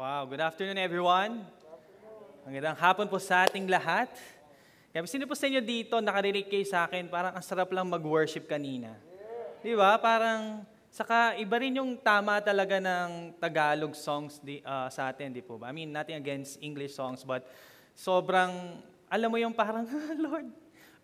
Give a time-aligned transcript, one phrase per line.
[0.00, 1.44] Wow, good afternoon everyone.
[2.48, 4.08] Magandang hapon po sa ating lahat.
[4.96, 8.48] Kaya sino po sa inyo dito nakarelate kayo sa akin, parang ang sarap lang mag-worship
[8.48, 8.96] kanina.
[9.60, 10.00] Di ba?
[10.00, 15.44] Parang, saka iba rin yung tama talaga ng Tagalog songs di, uh, sa atin, di
[15.44, 15.68] po ba?
[15.68, 17.44] I mean, nothing against English songs, but
[17.92, 19.84] sobrang, alam mo yung parang,
[20.24, 20.48] Lord,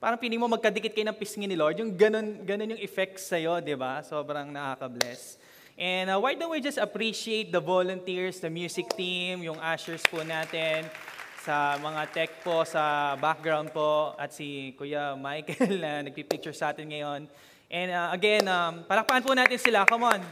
[0.01, 1.77] parang piling mo magkadikit kayo ng pisngi ni Lord.
[1.85, 4.01] Yung ganun, ganun yung effect sa'yo, di ba?
[4.01, 5.37] Sobrang nakaka-bless.
[5.77, 10.25] And uh, why don't we just appreciate the volunteers, the music team, yung ushers po
[10.25, 10.89] natin,
[11.45, 16.89] sa mga tech po, sa background po, at si Kuya Michael na nagpipicture sa atin
[16.89, 17.29] ngayon.
[17.69, 19.85] And uh, again, um, palakpakan po natin sila.
[19.85, 20.25] Come on.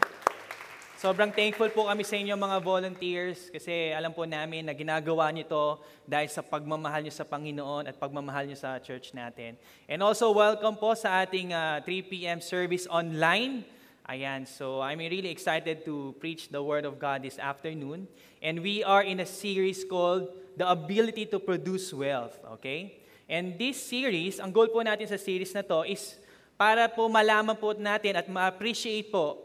[0.96, 5.44] Sobrang thankful po kami sa inyo mga volunteers kasi alam po namin na ginagawa niyo
[5.44, 5.66] to
[6.08, 9.60] dahil sa pagmamahal niyo sa Panginoon at pagmamahal niyo sa church natin.
[9.84, 12.40] And also welcome po sa ating uh, 3 p.m.
[12.40, 13.73] service online.
[14.04, 18.04] Ayan, so I'm really excited to preach the Word of God this afternoon.
[18.44, 20.28] And we are in a series called
[20.60, 23.00] The Ability to Produce Wealth, okay?
[23.24, 26.20] And this series, ang goal po natin sa series na to is
[26.60, 29.40] para po malaman po natin at ma-appreciate po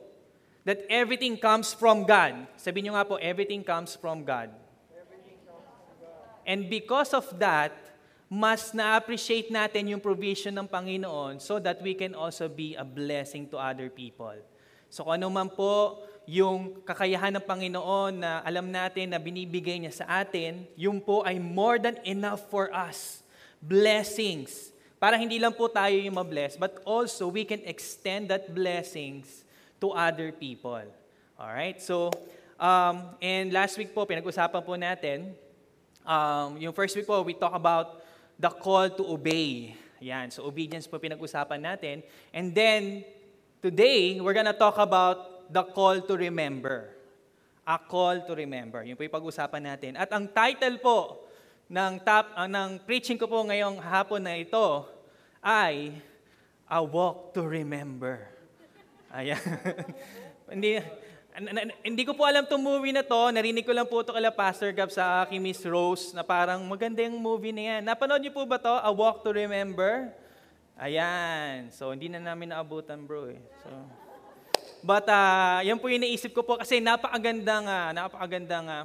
[0.67, 2.43] that everything comes from God.
[2.59, 4.51] Sabihin nyo nga po, everything comes from God.
[6.43, 7.71] And because of that,
[8.29, 13.49] mas na-appreciate natin yung provision ng Panginoon so that we can also be a blessing
[13.49, 14.37] to other people.
[14.93, 20.05] So kung ano man po yung kakayahan ng Panginoon na alam natin na binibigay niya
[20.05, 23.25] sa atin, yung po ay more than enough for us.
[23.57, 24.69] Blessings.
[25.01, 29.41] Para hindi lang po tayo yung mabless, but also we can extend that blessings
[29.81, 30.85] to other people.
[31.33, 31.81] Alright?
[31.81, 32.13] So,
[32.61, 35.33] um, and last week po, pinag-usapan po natin,
[36.05, 37.98] um, yung first week po, we talk about
[38.39, 39.75] the call to obey.
[39.99, 40.31] Yan.
[40.31, 42.07] So, obedience po pinag-usapan natin.
[42.31, 43.03] And then,
[43.59, 46.95] Today, we're gonna talk about the call to remember.
[47.67, 48.79] A call to remember.
[48.87, 49.91] Yun po yung pag-usapan natin.
[49.99, 51.27] At ang title po
[51.67, 54.87] ng, top, uh, ng preaching ko po ngayong hapon na ito
[55.43, 55.91] ay
[56.71, 58.31] A Walk to Remember.
[59.11, 59.43] Ayan.
[60.55, 60.79] hindi,
[61.85, 63.31] hindi ko po alam itong movie na to.
[63.31, 66.99] Narinig ko lang po ito kala Pastor Gab sa aking Miss Rose na parang maganda
[66.99, 67.81] yung movie na yan.
[67.87, 68.71] Napanood niyo po ba to?
[68.71, 70.11] A Walk to Remember?
[70.79, 71.71] Ayan.
[71.75, 73.31] So, hindi na namin naabutan, bro.
[73.31, 73.39] Eh.
[73.63, 73.69] So,
[74.79, 78.83] but, uh, yan po yung naisip ko po kasi napakagandang, uh, napakagandang uh,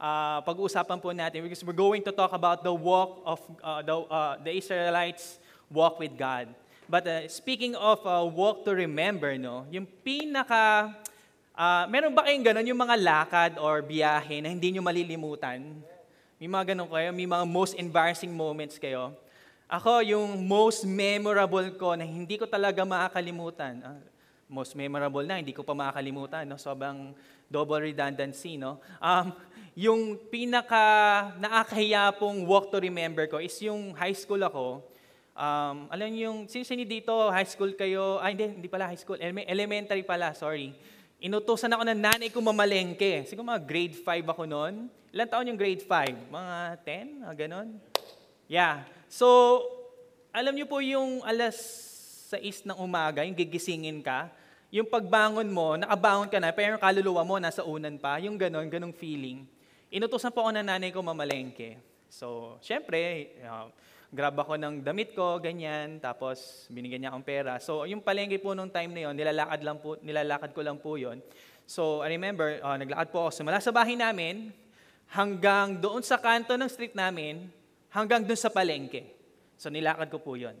[0.00, 3.94] uh, pag-uusapan po natin because we're going to talk about the walk of uh, the,
[3.94, 5.38] uh, the Israelites
[5.70, 6.50] walk with God.
[6.86, 10.94] But uh, speaking of uh, walk to remember, no, yung pinaka,
[11.56, 15.64] uh, meron ba kayong ganun, yung mga lakad or biyahe na hindi nyo malilimutan?
[16.36, 17.08] May mga ganun kayo?
[17.16, 19.16] May mga most embarrassing moments kayo?
[19.66, 23.82] Ako, yung most memorable ko na hindi ko talaga makakalimutan.
[23.82, 23.98] Uh,
[24.46, 26.46] most memorable na, hindi ko pa makakalimutan.
[26.46, 26.60] No?
[26.60, 27.16] Sobrang
[27.50, 28.60] double redundancy.
[28.60, 28.78] No?
[29.02, 29.34] Um,
[29.74, 34.84] yung pinaka nakakahiya pong walk to remember ko is yung high school ako.
[35.36, 38.96] Um, alam niyo yung, sino sino dito, high school kayo, ay hindi, hindi pala high
[38.96, 40.72] school, elementary pala, sorry.
[41.16, 43.24] Inutusan ako ng nanay ko mamalengke.
[43.24, 44.74] Siguro mga grade 5 ako noon.
[45.16, 46.28] Ilan taon yung grade 5?
[46.28, 47.24] Mga 10?
[47.24, 47.68] Mga ganon?
[48.44, 48.84] Yeah.
[49.08, 49.26] So,
[50.28, 51.56] alam niyo po yung alas
[52.28, 54.28] 6 ng umaga, yung gigisingin ka,
[54.68, 58.68] yung pagbangon mo, nakabangon ka na, pero yung kaluluwa mo nasa unan pa, yung ganon,
[58.68, 59.48] ganong feeling.
[59.88, 61.80] Inutusan po ako ng nanay ko mamalengke.
[62.12, 63.72] So, syempre, uh,
[64.16, 67.60] grab ako ng damit ko, ganyan, tapos binigyan niya akong pera.
[67.60, 70.96] So, yung palengke po nung time na yon, nilalakad, lang po, nilalakad ko lang po
[70.96, 71.20] yon.
[71.68, 74.56] So, I remember, uh, naglakad po ako simula sa bahay namin,
[75.12, 77.46] hanggang doon sa kanto ng street namin,
[77.92, 79.06] hanggang dun sa palengke.
[79.56, 80.56] So nilakad ko po yun.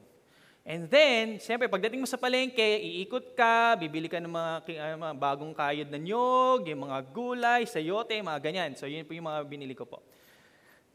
[0.66, 5.14] And then, siyempre, pagdating mo sa palengke, iikot ka, bibili ka ng mga, uh, mga
[5.14, 8.70] bagong kayod na nyog, yung mga gulay, sayote, mga ganyan.
[8.74, 10.02] So yun po yung mga binili ko po.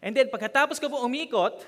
[0.04, 1.64] And then, pagkatapos ko po umikot,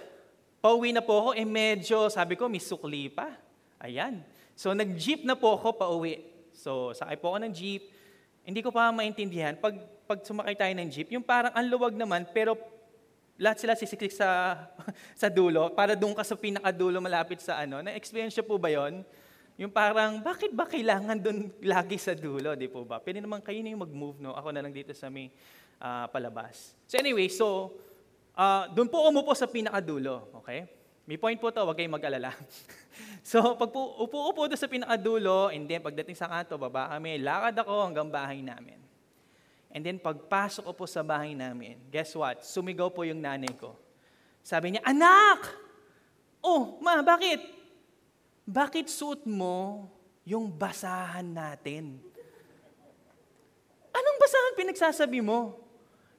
[0.63, 3.35] pauwi na po ako, eh medyo, sabi ko, may sukli pa.
[3.83, 4.23] Ayan.
[4.55, 6.23] So nag-jeep na po ako pauwi.
[6.55, 7.91] So sakay po ako ng jeep.
[8.47, 9.59] Hindi ko pa maintindihan.
[9.59, 9.75] Pag,
[10.07, 12.55] pag sumakay tayo ng jeep, yung parang ang luwag naman, pero
[13.35, 14.55] lahat sila sisiklik sa,
[15.21, 17.83] sa dulo, para doon ka sa pinakadulo malapit sa ano.
[17.83, 19.03] Na-experience po ba yon?
[19.59, 23.03] Yung parang, bakit ba kailangan doon lagi sa dulo, di po ba?
[23.03, 24.31] Pwede naman kayo na yung mag-move, no?
[24.31, 25.27] Ako na lang dito sa may
[25.83, 26.73] uh, palabas.
[26.87, 27.75] So anyway, so,
[28.37, 30.69] uh, doon po umupo sa pinakadulo, okay?
[31.03, 32.31] May point po to, huwag kayong mag-alala.
[33.31, 37.91] so, pag upo-upo doon sa pinakadulo, and then pagdating sa kanto, baba kami, lakad ako
[37.91, 38.79] hanggang bahay namin.
[39.73, 42.45] And then pagpasok ko po sa bahay namin, guess what?
[42.45, 43.73] Sumigaw po yung nanay ko.
[44.45, 45.49] Sabi niya, Anak!
[46.43, 47.41] Oh, ma, bakit?
[48.45, 49.87] Bakit suot mo
[50.27, 51.97] yung basahan natin?
[53.95, 55.62] Anong basahan pinagsasabi mo?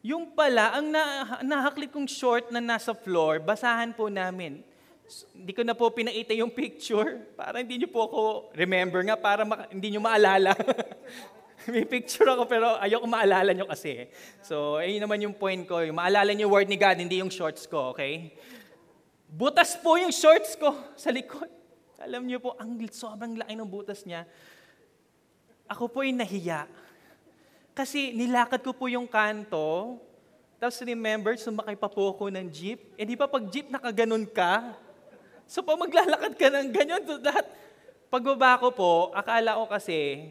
[0.05, 4.61] Yung pala, ang na, nahaklit kong short na nasa floor, basahan po namin.
[5.09, 8.21] So, hindi ko na po pinaita yung picture para hindi niyo po ako
[8.53, 10.53] remember nga para maka, hindi niyo maalala.
[11.73, 14.13] May picture ako pero ayoko maalala niyo kasi.
[14.45, 15.81] So, ayun naman yung point ko.
[15.81, 18.37] Yung maalala niyo word ni God, hindi yung shorts ko, okay?
[19.25, 21.49] Butas po yung shorts ko sa likod.
[22.05, 24.29] Alam niyo po, ang sobrang laki ng butas niya.
[25.65, 26.69] Ako po yung nahiya
[27.75, 29.99] kasi nilakad ko po yung kanto,
[30.63, 32.95] tapos remember, sumakay pa po ako ng jeep.
[32.97, 34.73] Eh di ba pag jeep nakaganon ka?
[35.45, 37.45] So pag maglalakad ka ng ganyan, so lahat,
[38.09, 40.31] pagbaba ko po, akala ko kasi,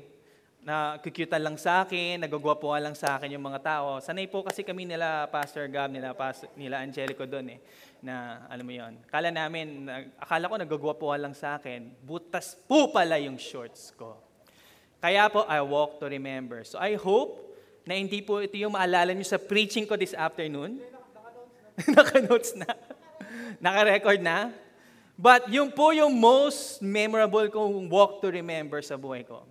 [0.64, 4.00] na kukyutan lang sa akin, nagagwapuan lang sa akin yung mga tao.
[4.00, 7.60] Sanay po kasi kami nila Pastor Gab, nila, Pastor, nila Angelico doon eh,
[8.00, 8.96] na alam mo yon.
[9.04, 14.16] Akala namin, akala ko nagagwapuan lang sa akin, butas po pala yung shorts ko.
[15.04, 16.64] Kaya po, I walk to remember.
[16.64, 17.44] So I hope
[17.84, 20.80] na hindi po ito yung maalala nyo sa preaching ko this afternoon.
[21.92, 22.72] Naka-notes na.
[23.60, 24.56] Naka-record na.
[25.20, 29.44] But yung po yung most memorable kong walk to remember sa buhay ko.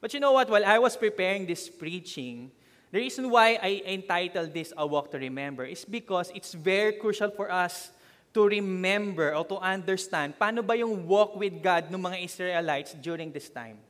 [0.00, 0.48] But you know what?
[0.48, 2.48] While I was preparing this preaching,
[2.88, 7.28] the reason why I entitled this A Walk to Remember is because it's very crucial
[7.28, 7.92] for us
[8.32, 13.28] to remember or to understand paano ba yung walk with God ng mga Israelites during
[13.28, 13.85] this time.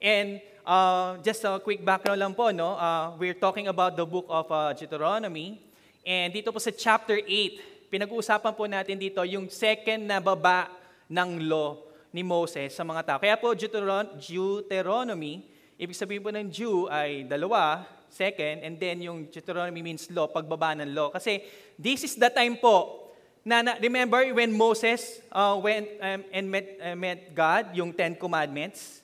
[0.00, 2.72] And uh, just a quick background lang po, no?
[2.72, 5.60] Uh, we're talking about the book of uh, Deuteronomy.
[6.00, 10.72] And dito po sa chapter 8, pinag-uusapan po natin dito yung second na baba
[11.04, 13.18] ng law ni Moses sa mga tao.
[13.20, 15.44] Kaya po Deuteron- Deuteronomy,
[15.76, 20.74] ibig sabihin po ng Jew ay dalawa, second, and then yung Deuteronomy means law, pagbaba
[20.80, 21.12] ng law.
[21.12, 21.44] Kasi
[21.76, 23.04] this is the time po
[23.44, 28.16] na, na remember when Moses uh, went um, and met, uh, met God, yung Ten
[28.16, 28.99] Commandments,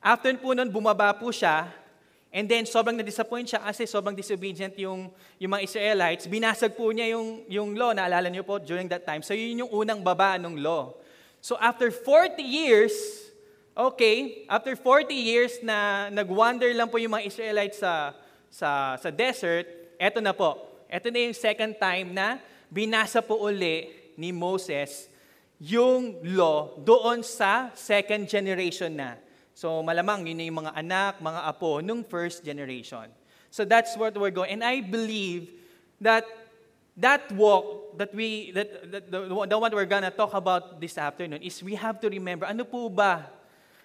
[0.00, 1.68] After po nun, bumaba po siya,
[2.32, 6.24] and then sobrang na-disappoint siya kasi sobrang disobedient yung, yung mga Israelites.
[6.24, 9.20] Binasag po niya yung, yung law, naalala niyo po, during that time.
[9.20, 10.96] So yun yung unang baba ng law.
[11.44, 12.96] So after 40 years,
[13.76, 18.16] okay, after 40 years na nag-wander lang po yung mga Israelites sa,
[18.48, 19.68] sa, sa desert,
[20.00, 20.64] eto na po.
[20.88, 22.40] Eto na yung second time na
[22.72, 25.12] binasa po uli ni Moses
[25.60, 29.20] yung law doon sa second generation na.
[29.60, 33.12] So malamang yun yung mga anak, mga apo nung first generation.
[33.52, 34.56] So that's what we're going.
[34.56, 35.52] And I believe
[36.00, 36.24] that
[36.96, 41.44] that walk that we that, that the, the one we're gonna talk about this afternoon
[41.44, 43.28] is we have to remember ano po ba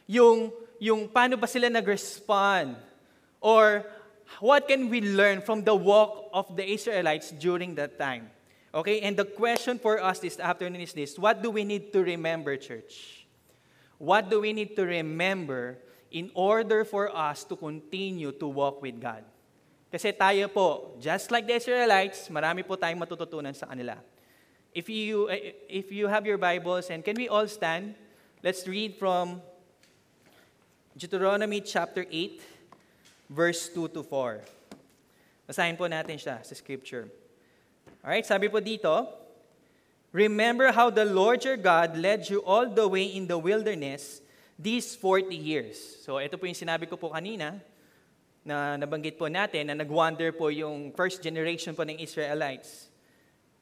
[0.08, 2.80] yung yung paano ba sila nag-respond
[3.44, 3.84] or
[4.40, 8.32] what can we learn from the walk of the Israelites during that time?
[8.72, 12.00] Okay, and the question for us this afternoon is this What do we need to
[12.00, 13.15] remember, church?
[13.98, 15.80] What do we need to remember
[16.12, 19.24] in order for us to continue to walk with God?
[19.92, 23.96] Kasi tayo po, just like the Israelites, marami po tayong matututunan sa kanila.
[24.76, 25.32] If you,
[25.72, 27.96] if you have your Bibles, and can we all stand?
[28.44, 29.40] Let's read from
[31.00, 32.44] Deuteronomy chapter 8,
[33.32, 34.44] verse 2 to 4.
[35.48, 37.08] Basahin po natin siya sa scripture.
[38.04, 38.92] Alright, sabi po dito,
[40.16, 44.24] Remember how the Lord your God led you all the way in the wilderness
[44.56, 45.76] these 40 years.
[46.08, 47.60] So ito po yung sinabi ko po kanina,
[48.48, 52.88] na nabanggit po natin, na nag-wander po yung first generation po ng Israelites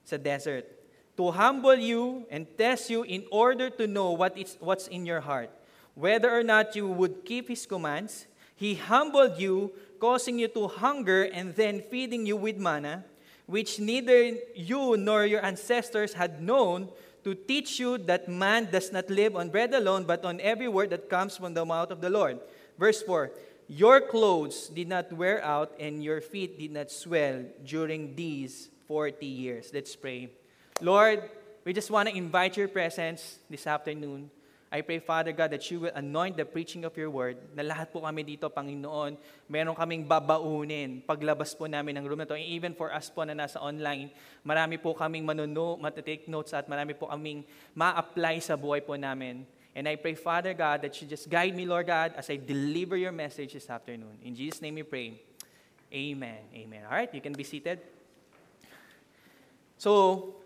[0.05, 0.69] sa desert.
[1.17, 5.25] To humble you and test you in order to know what is, what's in your
[5.25, 5.50] heart,
[5.98, 8.29] whether or not you would keep His commands.
[8.53, 13.10] He humbled you, causing you to hunger and then feeding you with manna
[13.45, 16.89] which neither you nor your ancestors had known,
[17.23, 20.89] to teach you that man does not live on bread alone, but on every word
[20.89, 22.39] that comes from the mouth of the Lord.
[22.77, 23.31] Verse 4
[23.67, 29.25] Your clothes did not wear out, and your feet did not swell during these 40
[29.25, 29.71] years.
[29.73, 30.29] Let's pray.
[30.81, 31.23] Lord,
[31.63, 34.29] we just want to invite your presence this afternoon.
[34.73, 37.93] I pray, Father God, that you will anoint the preaching of your word, na lahat
[37.93, 42.33] po kami dito, Panginoon, meron kaming babaunin paglabas po namin ng room na to.
[42.33, 44.09] even for us po na nasa online,
[44.41, 47.45] marami po kaming manuno, matatake notes at marami po kaming
[47.77, 49.45] ma-apply sa buhay po namin.
[49.77, 52.97] And I pray, Father God, that you just guide me, Lord God, as I deliver
[52.97, 54.25] your message this afternoon.
[54.25, 55.21] In Jesus' name we pray.
[55.93, 56.49] Amen.
[56.49, 56.81] Amen.
[56.89, 57.77] All right, you can be seated.
[59.77, 60.41] So,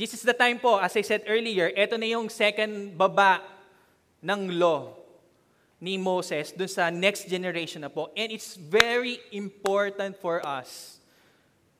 [0.00, 3.44] This is the time po, as I said earlier, ito na yung second baba
[4.24, 4.96] ng law
[5.76, 8.08] ni Moses dun sa next generation na po.
[8.16, 10.96] And it's very important for us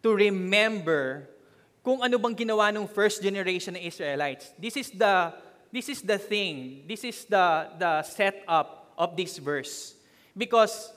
[0.04, 1.32] to remember
[1.80, 4.52] kung ano bang ginawa ng first generation ng Israelites.
[4.60, 5.32] This is the
[5.72, 6.84] this is the thing.
[6.84, 9.96] This is the the setup of this verse.
[10.36, 10.92] Because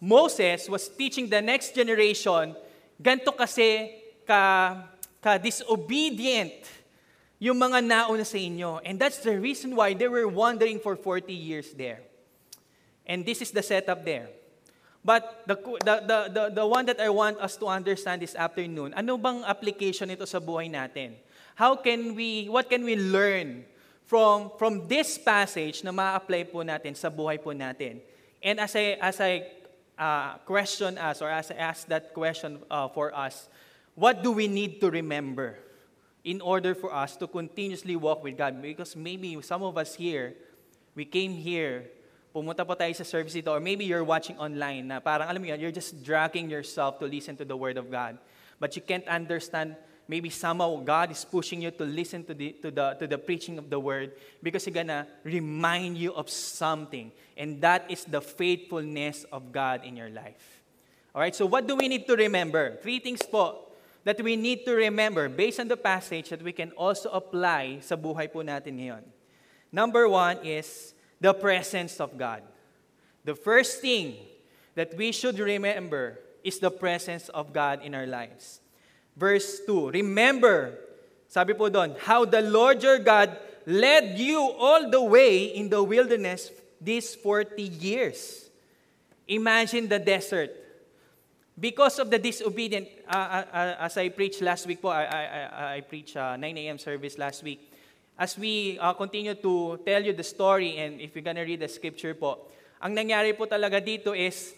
[0.00, 2.56] Moses was teaching the next generation
[2.96, 3.92] ganto kasi
[4.24, 4.95] ka,
[5.26, 6.54] ka disobedient
[7.42, 8.78] yung mga nauna sa inyo.
[8.86, 12.06] And that's the reason why they were wandering for 40 years there.
[13.02, 14.30] And this is the setup there.
[15.02, 18.94] But the, the, the, the, the one that I want us to understand this afternoon,
[18.94, 21.18] ano bang application ito sa buhay natin?
[21.58, 23.66] How can we, what can we learn
[24.06, 27.98] from, from this passage na ma-apply po natin sa buhay po natin?
[28.42, 29.46] And as I, as I
[29.98, 33.46] uh, question us, or as I ask that question uh, for us,
[33.96, 35.58] what do we need to remember
[36.22, 38.62] in order for us to continuously walk with God?
[38.62, 40.34] Because maybe some of us here,
[40.94, 41.90] we came here
[42.36, 45.48] pumunta po tayo sa service dito, or maybe you're watching online na parang, alam mo
[45.48, 48.20] yun, you're just dragging yourself to listen to the Word of God.
[48.60, 49.72] But you can't understand,
[50.04, 53.56] maybe somehow God is pushing you to listen to the, to the, to the preaching
[53.56, 57.08] of the Word because He's gonna remind you of something.
[57.40, 60.60] And that is the faithfulness of God in your life.
[61.16, 62.76] Alright, so what do we need to remember?
[62.84, 63.65] Three things po
[64.06, 67.98] that we need to remember based on the passage that we can also apply sa
[67.98, 69.02] buhay po natin ngayon.
[69.74, 72.46] Number one is, the presence of God.
[73.26, 74.14] The first thing
[74.78, 78.60] that we should remember is the presence of God in our lives.
[79.16, 80.78] Verse 2, remember,
[81.26, 83.34] sabi po doon, how the Lord your God
[83.66, 88.46] led you all the way in the wilderness these 40 years.
[89.26, 90.54] Imagine the desert.
[91.56, 95.76] Because of the disobedient, uh, uh, uh, as I preached last week po, I, I,
[95.76, 96.76] I preached uh, 9 a.m.
[96.76, 97.72] service last week,
[98.18, 101.68] as we uh, continue to tell you the story and if you're gonna read the
[101.68, 104.52] scripture po, ang nangyari po talaga dito is,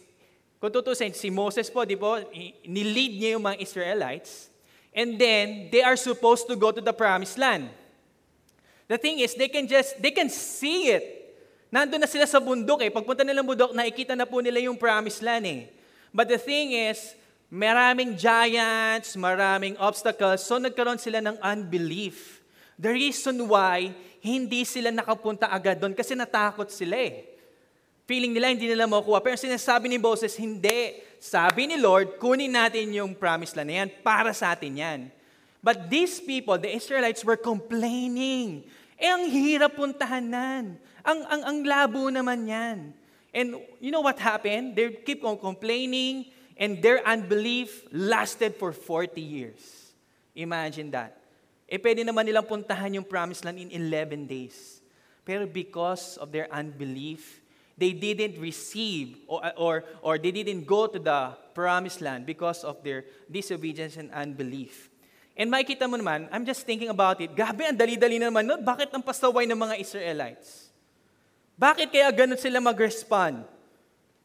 [0.58, 2.18] kung tutusin, si Moses po, di po,
[2.66, 4.50] nilead niya yung mga Israelites,
[4.90, 7.70] and then they are supposed to go to the promised land.
[8.90, 11.04] The thing is, they can just, they can see it.
[11.70, 12.90] Nandun na sila sa bundok eh.
[12.90, 15.77] Pagpunta nilang bundok, nakikita na po nila yung promised land eh.
[16.12, 17.14] But the thing is,
[17.52, 22.40] maraming giants, maraming obstacles, so nagkaroon sila ng unbelief.
[22.78, 23.90] The reason why
[24.22, 27.26] hindi sila nakapunta agad doon kasi natakot sila eh.
[28.08, 29.20] Feeling nila hindi nila makuha.
[29.20, 31.04] Pero sinasabi ni Moses, hindi.
[31.20, 33.88] Sabi ni Lord, kunin natin yung promised land na yan.
[34.00, 35.00] Para sa atin yan.
[35.60, 38.64] But these people, the Israelites, were complaining.
[38.96, 40.80] Eh, ang hirap puntahan nan.
[41.04, 42.78] Ang, ang, ang labo naman yan.
[43.32, 44.76] And you know what happened?
[44.76, 49.92] They keep on complaining and their unbelief lasted for 40 years.
[50.34, 51.14] Imagine that.
[51.68, 54.80] Eh pwede naman nilang puntahan yung promised land in 11 days.
[55.28, 57.44] Pero because of their unbelief,
[57.76, 62.80] they didn't receive or, or, or they didn't go to the promised land because of
[62.80, 64.88] their disobedience and unbelief.
[65.38, 68.58] And makikita mo naman, I'm just thinking about it, gabi, ang dali-dali naman, no?
[68.58, 70.67] bakit ang pasaway ng mga Israelites?
[71.58, 73.42] Bakit kaya ganun sila mag-respond?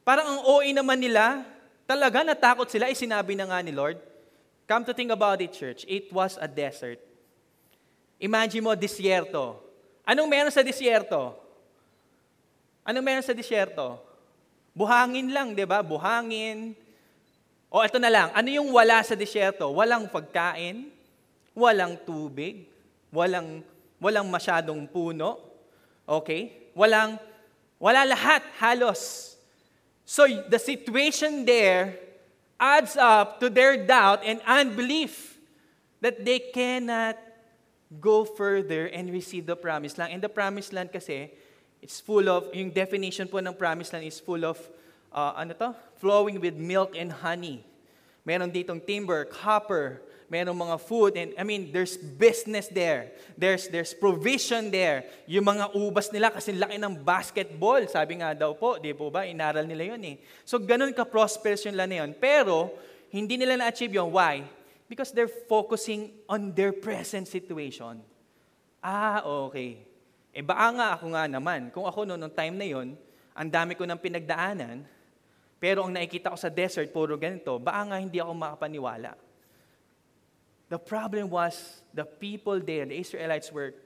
[0.06, 1.42] Parang ang OA naman nila,
[1.82, 3.98] talaga natakot sila, isinabi na nga ni Lord.
[4.70, 7.02] Come to think about it, church, it was a desert.
[8.22, 9.58] Imagine mo, disyerto.
[10.06, 11.34] Anong meron sa disyerto?
[12.86, 13.98] Anong meron sa disyerto?
[14.70, 15.82] Buhangin lang, di ba?
[15.82, 16.78] Buhangin.
[17.66, 19.66] O ito na lang, ano yung wala sa disyerto?
[19.74, 20.86] Walang pagkain,
[21.50, 22.70] walang tubig,
[23.10, 23.66] walang,
[23.98, 25.42] walang masyadong puno,
[26.06, 26.63] okay?
[26.76, 27.18] Walang,
[27.78, 29.36] wala lahat, halos.
[30.04, 31.96] So the situation there
[32.58, 35.38] adds up to their doubt and unbelief
[36.00, 37.16] that they cannot
[38.00, 40.12] go further and receive the promised land.
[40.12, 41.30] And the promised land kasi,
[41.80, 44.58] it's full of, yung definition po ng promised land is full of,
[45.12, 45.74] uh, ano to?
[45.96, 47.64] Flowing with milk and honey.
[48.24, 50.00] Meron ditong timber, copper,
[50.34, 53.14] merong mga food, and I mean, there's business there.
[53.38, 55.06] There's, there's provision there.
[55.30, 59.22] Yung mga ubas nila, kasi laki ng basketball, sabi nga daw po, di po ba,
[59.22, 60.16] inaral nila yun eh.
[60.42, 62.10] So, ganun ka-prosperous yung land na yun.
[62.18, 62.74] Pero,
[63.14, 64.10] hindi nila na-achieve yun.
[64.10, 64.42] Why?
[64.90, 68.02] Because they're focusing on their present situation.
[68.82, 69.80] Ah, okay.
[70.34, 72.98] Eh baka nga ako nga naman, kung ako noon, noong time na yon,
[73.38, 74.82] ang dami ko ng pinagdaanan,
[75.62, 79.14] pero ang nakikita ko sa desert, puro ganito, baka nga hindi ako makapaniwala.
[80.74, 81.54] The problem was,
[81.94, 83.78] the people there, the Israelites were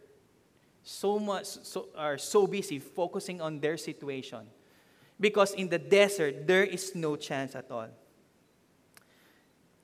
[0.81, 4.49] so much, so, are so busy focusing on their situation.
[5.21, 7.93] Because in the desert, there is no chance at all.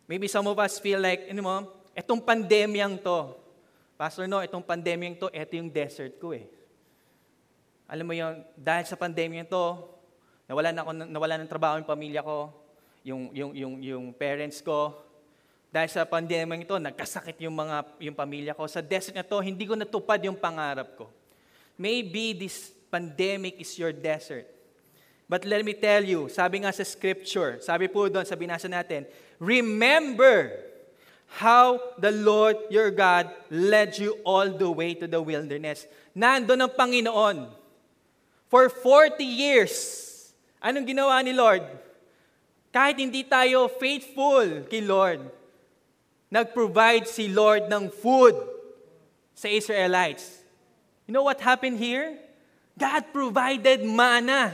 [0.09, 1.57] Maybe some of us feel like, ano mo,
[1.93, 3.37] etong pandemyang to,
[4.01, 6.49] Pastor no, itong pandemyang to, eto yung desert ko eh.
[7.85, 9.77] Alam mo yon dahil sa pandemyang to,
[10.49, 12.49] nawala na ako, nawala ng trabaho yung pamilya ko,
[13.05, 15.05] yung, yung, yung, yung parents ko.
[15.75, 18.63] Dahil sa pandemyang ito, nagkasakit yung mga yung pamilya ko.
[18.71, 21.11] Sa desert na to, hindi ko natupad yung pangarap ko.
[21.75, 24.47] Maybe this pandemic is your desert.
[25.27, 29.03] But let me tell you, sabi nga sa scripture, sabi po doon, sabi nasa natin,
[29.43, 30.55] remember
[31.43, 35.91] how the Lord your God led you all the way to the wilderness.
[36.15, 37.51] Nandun ang Panginoon.
[38.47, 39.75] For 40 years,
[40.63, 41.67] anong ginawa ni Lord?
[42.71, 45.43] Kahit hindi tayo faithful kay Lord,
[46.35, 48.35] nag-provide si Lord ng food
[49.39, 50.43] sa Israelites.
[51.07, 52.19] You know what happened here?
[52.75, 54.51] God provided manna.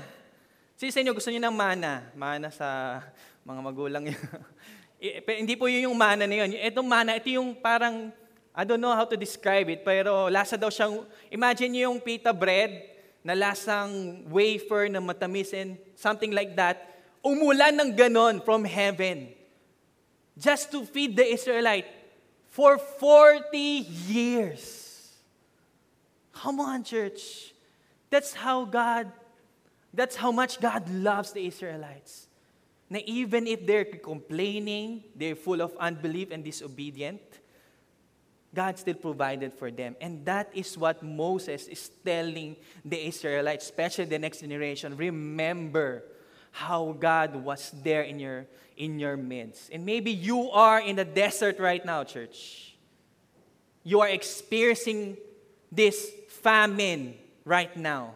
[0.77, 2.05] Sino sa inyo gusto niyo ng mana?
[2.13, 3.01] Mana sa
[3.49, 4.21] mga magulang niyo.
[5.41, 6.53] hindi po yun yung mana na yun.
[6.53, 8.13] Itong mana, ito yung parang,
[8.53, 12.37] I don't know how to describe it, pero lasa daw siyang, imagine niyo yung pita
[12.37, 12.93] bread
[13.25, 16.77] na lasang wafer na matamis and something like that.
[17.25, 19.40] Umulan ng ganon from heaven.
[20.41, 21.87] Just to feed the Israelite
[22.49, 23.59] for 40
[24.09, 25.13] years.
[26.33, 27.53] Come on, church.
[28.09, 29.13] That's how God
[29.93, 32.29] That's how much God loves the Israelites.
[32.91, 37.23] Na even if they're complaining, they're full of unbelief and disobedient,
[38.55, 39.95] God still provided for them.
[40.01, 44.97] And that is what Moses is telling the Israelites, especially the next generation.
[44.97, 46.03] Remember
[46.51, 49.71] how God was there in your, in your midst.
[49.71, 52.75] And maybe you are in the desert right now, church.
[53.83, 55.17] You are experiencing
[55.71, 56.11] this
[56.43, 57.15] famine
[57.45, 58.15] right now.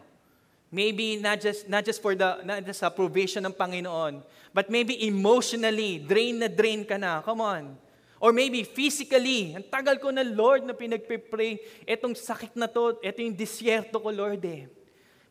[0.71, 4.21] Maybe not just, not just for the, not just sa provision ng Panginoon,
[4.53, 7.21] but maybe emotionally, drain na drain ka na.
[7.21, 7.77] Come on.
[8.19, 13.19] Or maybe physically, ang tagal ko na, Lord, na pinagpipray, etong sakit na to, eto
[13.21, 14.67] yung disyerto ko, Lord eh.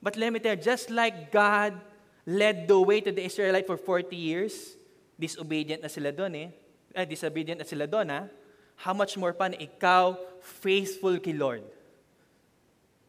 [0.05, 1.75] But let me tell you, just like God
[2.27, 4.77] led the way to the Israelite for 40 years,
[5.21, 6.49] disobedient na sila doon eh.
[6.97, 8.27] Eh, disobedient na sila doon ha.
[8.81, 11.63] How much more pa na ikaw faithful kay Lord?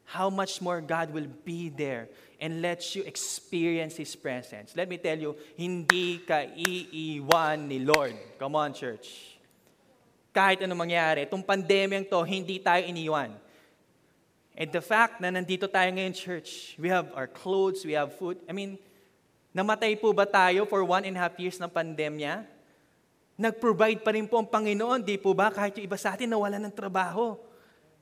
[0.05, 4.75] How much more God will be there and let you experience His presence.
[4.75, 8.15] Let me tell you, hindi ka iiwan ni Lord.
[8.39, 9.39] Come on, church.
[10.35, 13.31] Kahit ano mangyari, itong pandemyang to, hindi tayo iniwan.
[14.55, 18.39] And the fact na nandito tayo ngayon, church, we have our clothes, we have food.
[18.47, 18.79] I mean,
[19.55, 22.43] namatay po ba tayo for one and a half years ng pandemya?
[23.39, 25.47] Nag-provide pa rin po ang Panginoon, di po ba?
[25.47, 27.39] Kahit yung iba sa atin nawala ng trabaho.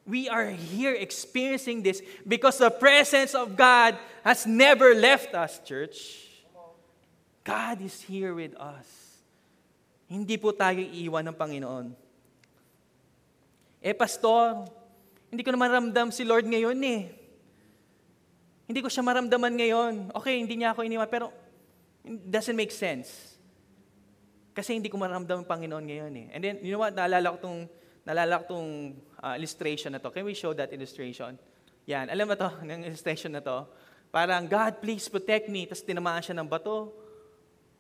[0.04, 6.28] We are here experiencing this because the presence of God has never left us, church.
[7.46, 8.86] God is here with us.
[10.10, 11.86] Hindi po tayo iiwan ng Panginoon.
[13.84, 14.70] Eh, pastor,
[15.34, 17.02] hindi ko naman ramdam si Lord ngayon eh.
[18.70, 19.94] Hindi ko siya maramdaman ngayon.
[20.16, 21.43] Okay, hindi niya ako iniwan, pero
[22.04, 23.40] doesn't make sense.
[24.54, 26.28] Kasi hindi ko maramdaman ang Panginoon ngayon eh.
[26.36, 27.60] And then, you know what, naalala ko itong,
[28.06, 28.70] naalala ko itong
[29.24, 30.14] uh, illustration na to.
[30.14, 31.40] Can we show that illustration?
[31.90, 32.14] Yan.
[32.14, 33.66] Alam mo to, ng illustration na to?
[34.14, 35.66] Parang, God, please protect me.
[35.66, 36.94] Tapos tinamaan siya ng bato.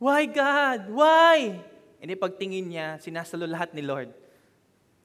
[0.01, 0.89] Why, God?
[0.89, 1.61] Why?
[2.01, 4.09] And then pagtingin niya, sinasalo lahat ni Lord.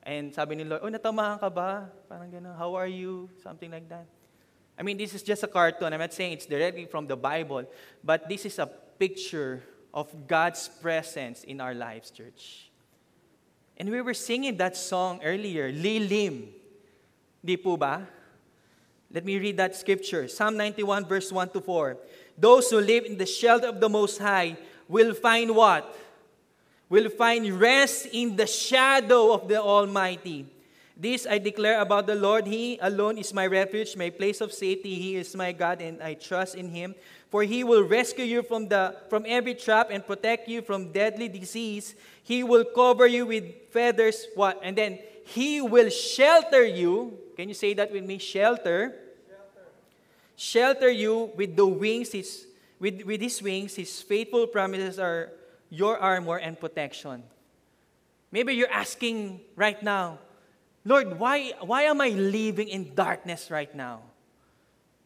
[0.08, 1.92] And sabi ni Lord, oh, natamaan ka ba?
[2.08, 3.28] Parang gano'n, how are you?
[3.44, 4.08] Something like that.
[4.78, 5.92] I mean, this is just a cartoon.
[5.92, 7.68] I'm not saying it's directly from the Bible,
[8.00, 9.62] but this is a picture
[9.94, 12.70] of God's presence in our lives, church.
[13.76, 16.48] And we were singing that song earlier, Lilim.
[17.44, 18.06] Di po ba?
[19.10, 20.28] Let me read that scripture.
[20.28, 21.96] Psalm 91 verse 1 to 4.
[22.36, 25.96] Those who live in the shelter of the Most High will find what?
[26.88, 30.46] Will find rest in the shadow of the Almighty.
[30.96, 32.46] This I declare about the Lord.
[32.46, 34.96] He alone is my refuge, my place of safety.
[34.96, 36.94] He is my God, and I trust in Him.
[37.30, 41.28] For He will rescue you from, the, from every trap and protect you from deadly
[41.28, 41.94] disease.
[42.22, 44.26] He will cover you with feathers.
[44.34, 44.60] What?
[44.62, 47.18] And then He will shelter you.
[47.36, 48.18] Can you say that with me?
[48.18, 48.94] Shelter.
[50.36, 52.12] Shelter, you with the wings.
[52.12, 52.46] His,
[52.78, 55.32] with, with His wings, His faithful promises are
[55.68, 57.22] your armor and protection.
[58.30, 60.18] Maybe you're asking right now,
[60.84, 64.02] Lord, why, why am I living in darkness right now?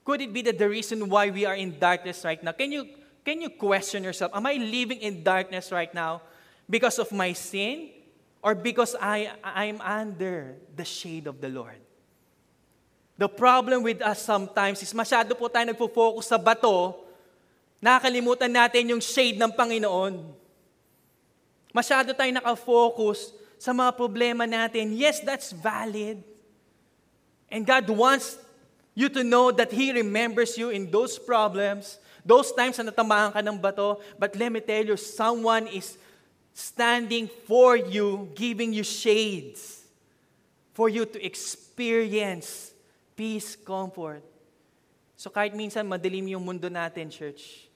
[0.05, 2.53] Could it be that the reason why we are in darkness right now?
[2.53, 2.89] Can you,
[3.25, 4.33] can you question yourself?
[4.35, 6.23] Am I living in darkness right now
[6.69, 7.91] because of my sin
[8.43, 11.79] or because I, I'm under the shade of the Lord?
[13.15, 16.99] The problem with us sometimes is masyado po tayo nagpo-focus sa bato,
[17.79, 20.19] nakakalimutan natin yung shade ng Panginoon.
[21.71, 23.31] Masyado tayo nakafocus
[23.63, 24.91] sa mga problema natin.
[24.93, 26.19] Yes, that's valid.
[27.47, 28.42] And God wants
[28.95, 33.41] you to know that He remembers you in those problems, those times na natamaan ka
[33.41, 34.01] ng bato.
[34.19, 35.97] But let me tell you, someone is
[36.53, 39.83] standing for you, giving you shades
[40.73, 42.73] for you to experience
[43.17, 44.25] peace, comfort.
[45.17, 47.73] So kahit minsan madilim yung mundo natin, church,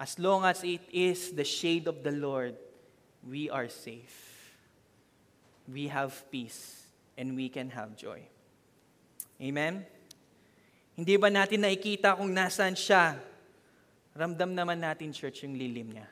[0.00, 2.56] As long as it is the shade of the Lord,
[3.28, 4.56] we are safe.
[5.68, 6.88] We have peace
[7.18, 8.24] and we can have joy.
[9.42, 9.84] Amen?
[11.00, 13.16] Hindi ba natin nakikita kung nasaan siya?
[14.12, 16.04] Ramdam naman natin, church, yung lilim niya.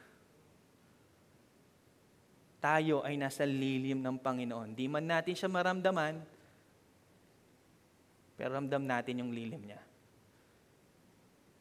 [2.56, 4.72] Tayo ay nasa lilim ng Panginoon.
[4.72, 6.24] Di man natin siya maramdaman,
[8.32, 9.82] pero ramdam natin yung lilim niya.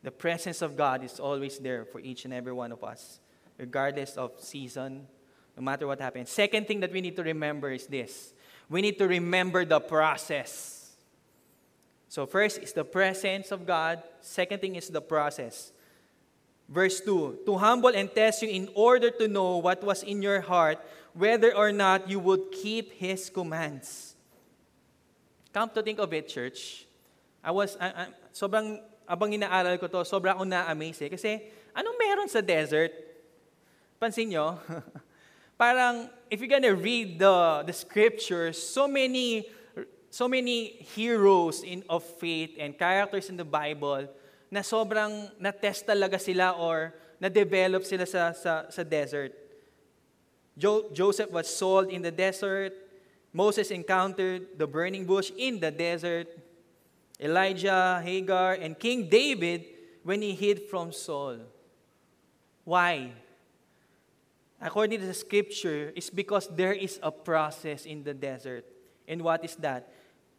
[0.08, 3.20] The presence of God is always there for each and every one of us,
[3.60, 5.04] regardless of season,
[5.52, 6.32] no matter what happens.
[6.32, 8.32] Second thing that we need to remember is this
[8.72, 10.77] we need to remember the process.
[12.08, 15.72] So, first is the presence of God, second thing is the process.
[16.68, 20.42] Verse 2 To humble and test you in order to know what was in your
[20.42, 20.80] heart,
[21.14, 24.16] whether or not you would keep His commands.
[25.52, 26.86] Come to think of it, church.
[27.44, 31.10] I was, I, I, sobrang, abang inaaral ko to, sobrang ako na-amaze eh.
[31.10, 31.32] Kasi,
[31.72, 32.92] anong meron sa desert?
[33.98, 34.60] Pansin nyo?
[35.58, 39.50] Parang, if you're gonna read the, the scriptures, so many,
[40.18, 44.10] so many heroes in, of faith and characters in the Bible
[44.50, 46.90] na sobrang na-test talaga sila or
[47.22, 49.30] na-develop sila sa, sa, sa desert.
[50.58, 52.74] Jo- Joseph was sold in the desert.
[53.30, 56.26] Moses encountered the burning bush in the desert.
[57.22, 59.70] Elijah, Hagar, and King David
[60.02, 61.46] when he hid from Saul.
[62.66, 63.14] Why?
[64.58, 68.66] According to the scripture, it's because there is a process in the desert.
[69.08, 69.94] And what is that?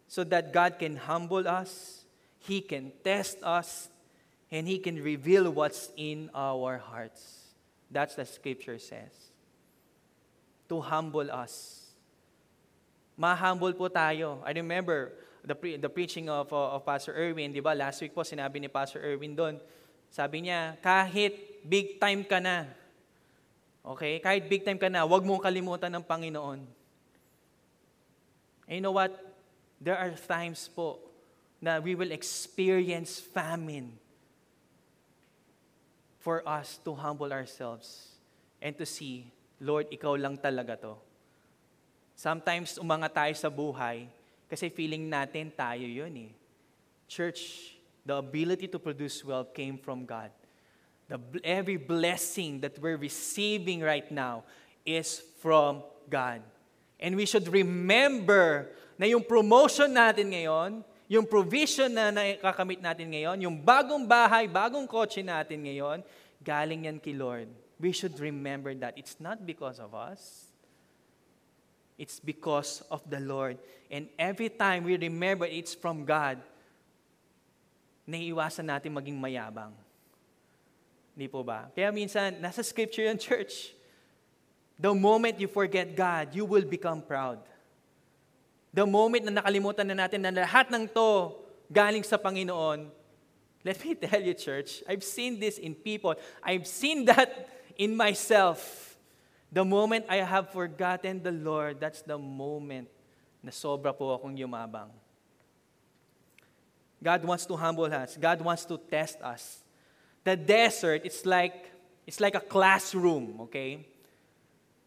[0.09, 2.01] So that God can humble us,
[2.41, 3.93] He can test us,
[4.49, 7.53] and He can reveal what's in our hearts.
[7.93, 9.13] That's the scripture says.
[10.73, 11.85] To humble us.
[13.13, 14.41] Ma-humble po tayo.
[14.41, 15.13] I remember
[15.45, 17.77] the, pre- the preaching of, uh, of Pastor Erwin, di ba?
[17.77, 19.61] Last week po, sinabi ni Pastor Erwin doon,
[20.09, 22.65] sabi niya, kahit big time ka na,
[23.85, 24.17] okay?
[24.17, 26.65] Kahit big time ka na, huwag mong kalimutan ng Panginoon.
[28.65, 29.28] And you know what?
[29.79, 30.99] There are times po
[31.63, 33.95] na we will experience famine
[36.19, 38.15] for us to humble ourselves
[38.59, 40.95] and to see, Lord, ikaw lang talaga to.
[42.19, 44.11] Sometimes umangat tayo sa buhay
[44.51, 46.31] kasi feeling natin tayo yun eh.
[47.07, 50.31] Church, the ability to produce wealth came from God.
[51.07, 54.43] The, every blessing that we're receiving right now
[54.85, 56.43] is from God.
[56.99, 63.39] And we should remember na yung promotion natin ngayon, yung provision na nakakamit natin ngayon,
[63.41, 66.03] yung bagong bahay, bagong kotse natin ngayon,
[66.43, 67.47] galing yan kay Lord.
[67.79, 70.51] We should remember that it's not because of us.
[71.95, 73.59] It's because of the Lord.
[73.87, 76.43] And every time we remember it's from God,
[78.03, 79.71] naiiwasan natin maging mayabang.
[81.15, 81.71] Hindi po ba?
[81.71, 83.75] Kaya minsan, nasa scripture yung church.
[84.79, 87.43] The moment you forget God, you will become proud.
[88.71, 91.35] The moment na nakalimutan na natin na lahat ng to
[91.67, 92.87] galing sa Panginoon,
[93.67, 96.15] let me tell you, church, I've seen this in people.
[96.39, 98.95] I've seen that in myself.
[99.51, 102.87] The moment I have forgotten the Lord, that's the moment
[103.43, 104.95] na sobra po akong yumabang.
[107.03, 108.15] God wants to humble us.
[108.15, 109.63] God wants to test us.
[110.23, 111.71] The desert, it's like,
[112.05, 113.87] it's like a classroom, okay?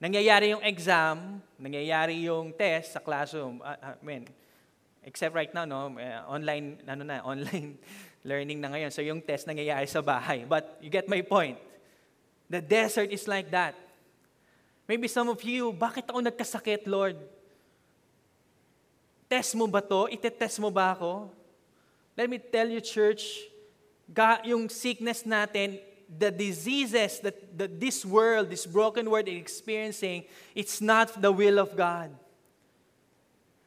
[0.02, 3.62] Nangyayari yung exam, nangyayari yung test sa classroom.
[3.62, 4.26] Uh, I mean,
[5.06, 7.78] except right now, no, uh, online, ano na, online
[8.26, 8.90] learning na ngayon.
[8.90, 10.42] So yung test nangyayari sa bahay.
[10.42, 11.54] But you get my point.
[12.50, 13.78] The desert is like that.
[14.90, 17.14] Maybe some of you, bakit ako nagkasakit, Lord?
[19.30, 20.10] Test mo ba to?
[20.10, 21.30] Ite-test mo ba ako?
[22.18, 23.46] Let me tell you, church,
[24.10, 25.78] God, yung sickness natin,
[26.18, 31.58] the diseases that, that this world, this broken world is experiencing, it's not the will
[31.58, 32.10] of God.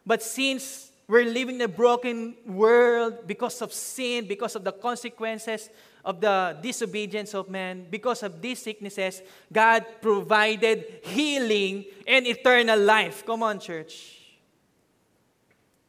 [0.05, 5.69] But since we're living in a broken world because of sin, because of the consequences
[6.03, 13.25] of the disobedience of man, because of these sicknesses, God provided healing and eternal life.
[13.25, 14.19] Come on, church.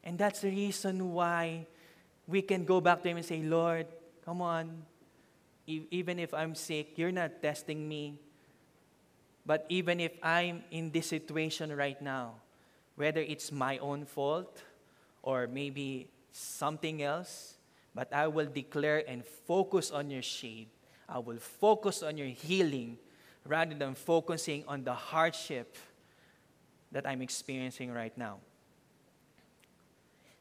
[0.02, 1.66] And that's the reason why
[2.26, 3.86] we can go back to Him and say, Lord,
[4.24, 4.82] come on.
[5.66, 8.20] Even if I'm sick, you're not testing me.
[9.44, 12.34] But even if I'm in this situation right now,
[12.96, 14.62] whether it's my own fault
[15.22, 17.54] or maybe something else,
[17.94, 20.68] but I will declare and focus on your shade.
[21.08, 22.98] I will focus on your healing
[23.44, 25.76] rather than focusing on the hardship
[26.92, 28.38] that I'm experiencing right now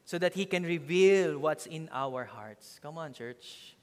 [0.04, 2.78] so that He can reveal what's in our hearts.
[2.82, 3.75] Come on, church.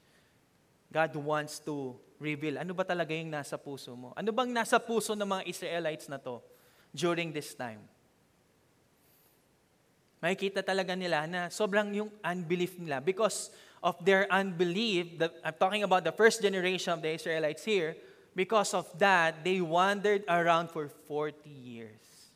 [0.94, 4.14] God wants to reveal, ano ba talaga yung nasa puso mo?
[4.14, 6.38] Ano bang nasa puso ng mga Israelites na to
[6.94, 7.82] during this time?
[10.22, 13.50] Makikita talaga nila na sobrang yung unbelief nila because
[13.82, 17.98] of their unbelief, the, I'm talking about the first generation of the Israelites here,
[18.30, 22.30] because of that, they wandered around for 40 years.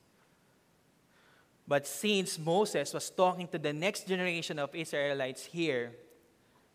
[1.63, 5.95] But since Moses was talking to the next generation of Israelites here,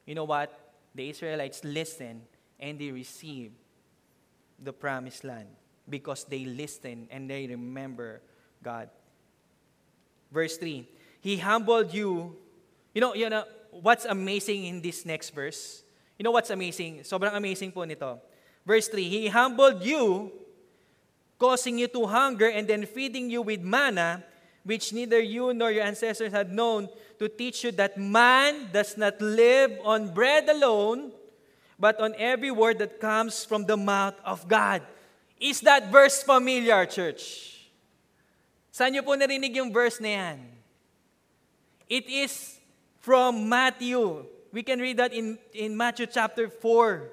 [0.07, 0.62] you know what?
[0.95, 2.21] The Israelites listened
[2.59, 3.53] and they received
[4.61, 5.47] the promised land
[5.89, 8.21] because they listened and they remember
[8.61, 8.89] God.
[10.31, 10.87] Verse 3
[11.21, 12.35] He humbled you.
[12.93, 15.83] You know, you know, what's amazing in this next verse?
[16.17, 17.01] You know what's amazing?
[17.01, 18.21] Sobrang amazing po nito.
[18.65, 20.31] Verse 3, He humbled you,
[21.39, 24.23] causing you to hunger, and then feeding you with manna,
[24.63, 26.87] which neither you nor your ancestors had known,
[27.19, 31.11] to teach you that man does not live on bread alone,
[31.77, 34.81] but on every word that comes from the mouth of God.
[35.39, 37.53] Is that verse familiar, church?
[38.71, 40.37] Saan niyo po narinig yung verse na yan?
[41.91, 42.57] It is
[43.03, 44.25] from Matthew.
[44.49, 47.11] We can read that in, in Matthew chapter 4,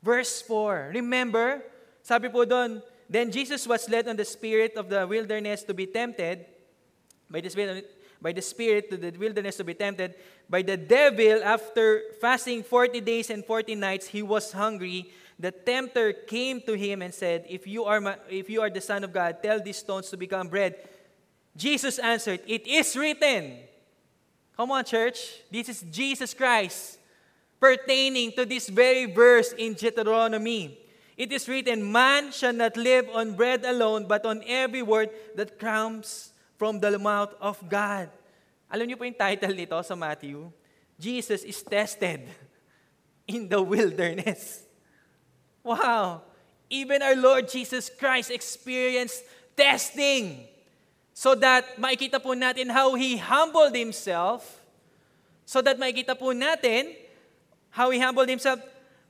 [0.00, 0.94] verse 4.
[0.94, 1.60] Remember,
[2.00, 2.80] sabi po doon,
[3.10, 6.46] Then Jesus was led on the spirit of the wilderness to be tempted,
[7.26, 10.14] by the spirit, by the spirit to the wilderness to be tempted,
[10.48, 15.10] by the devil after fasting 40 days and 40 nights, he was hungry.
[15.38, 18.80] The tempter came to him and said, If you are, my, if you are the
[18.80, 20.76] Son of God, tell these stones to become bread.
[21.56, 23.56] Jesus answered, It is written,
[24.56, 25.40] Come on, church.
[25.50, 26.98] This is Jesus Christ
[27.60, 30.78] pertaining to this very verse in Deuteronomy.
[31.16, 35.58] It is written, Man shall not live on bread alone, but on every word that
[35.58, 38.12] comes from the mouth of God.
[38.68, 40.52] Alam niyo po yung title nito sa Matthew?
[41.00, 42.28] Jesus is tested
[43.24, 44.68] in the wilderness.
[45.64, 46.20] Wow!
[46.68, 49.24] Even our Lord Jesus Christ experienced
[49.56, 50.44] testing
[51.16, 54.44] so that makikita po natin how He humbled Himself,
[55.48, 56.92] so that makikita po natin
[57.72, 58.60] how He humbled Himself,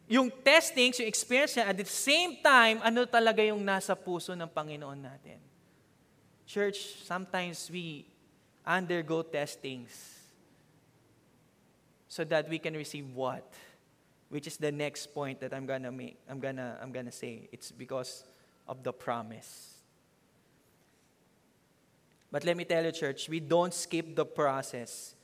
[0.07, 4.47] yung testings, yung experience niya, at the same time, ano talaga yung nasa puso ng
[4.47, 5.50] Panginoon natin.
[6.51, 8.05] Church, sometimes we
[8.67, 10.19] undergo testings
[12.09, 13.55] so that we can receive what?
[14.31, 16.19] Which is the next point that I'm gonna make.
[16.29, 17.49] I'm gonna I'm gonna say.
[17.53, 18.25] It's because
[18.67, 19.79] of the promise.
[22.33, 25.15] But let me tell you, church, we don't skip the process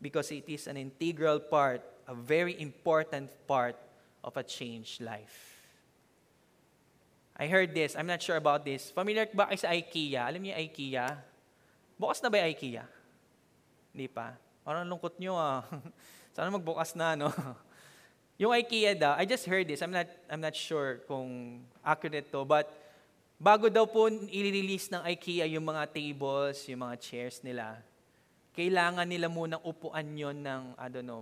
[0.00, 3.74] because it is an integral part, a very important part
[4.22, 5.55] of a changed life.
[7.36, 7.92] I heard this.
[7.94, 8.88] I'm not sure about this.
[8.90, 10.24] Familiar ba kayo sa IKEA?
[10.24, 11.20] Alam niyo IKEA?
[12.00, 12.84] Bukas na ba yung IKEA?
[13.92, 14.36] Hindi pa.
[14.64, 15.60] Parang lungkot nyo ah.
[16.36, 17.28] Sana magbukas na, no?
[18.40, 19.84] yung IKEA daw, I just heard this.
[19.84, 22.72] I'm not, I'm not sure kung accurate to, but
[23.36, 27.84] Bago daw po i-release ng IKEA yung mga tables, yung mga chairs nila,
[28.56, 31.20] kailangan nila munang upuan yon ng, I don't know,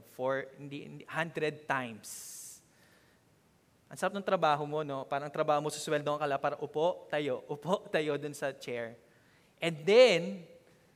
[0.55, 2.09] hindi, 100 times.
[3.89, 5.05] Ang sarap ng trabaho mo, no?
[5.07, 8.97] Parang trabaho mo, susweldo ka lang para upo, tayo, upo, tayo dun sa chair.
[9.61, 10.45] And then,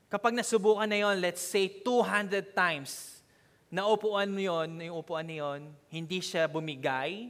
[0.09, 3.21] kapag nasubukan na yon, let's say 200 times,
[3.69, 5.61] na upuan mo yon, yung upuan na yon,
[5.93, 7.29] hindi siya bumigay,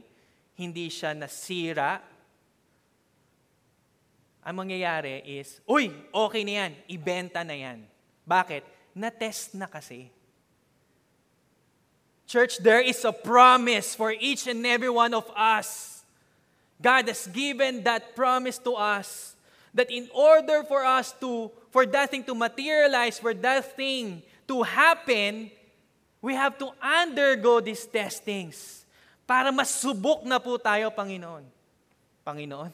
[0.55, 1.99] hindi siya nasira,
[4.39, 7.83] ang mangyayari is, uy, okay na yan, ibenta na yan.
[8.23, 8.63] Bakit?
[8.95, 10.09] Na-test na kasi.
[12.29, 16.05] Church, there is a promise for each and every one of us.
[16.77, 19.33] God has given that promise to us
[19.73, 24.61] that in order for us to, for that thing to materialize, for that thing to
[24.61, 25.49] happen,
[26.21, 28.85] we have to undergo these testings
[29.25, 31.41] para masubok na po tayo, Panginoon.
[32.21, 32.69] Panginoon?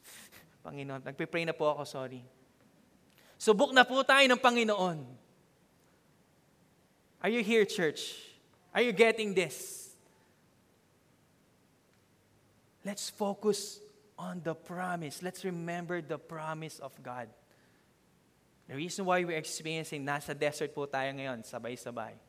[0.64, 1.04] Panginoon.
[1.04, 2.24] Nagpipray na po ako, sorry.
[3.36, 5.04] Subok na po tayo ng Panginoon.
[7.20, 8.25] Are you here, church?
[8.76, 9.88] Are you getting this?
[12.84, 13.80] Let's focus
[14.20, 15.24] on the promise.
[15.24, 17.32] Let's remember the promise of God.
[18.68, 22.20] The reason why we're experiencing, nasa desert po tayo ngayon, sabay-sabay.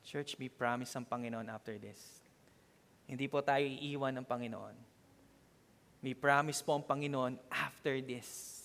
[0.00, 2.00] Church, may promise ang Panginoon after this.
[3.04, 4.76] Hindi po tayo iiwan ng Panginoon.
[6.00, 8.64] May promise po ang Panginoon after this.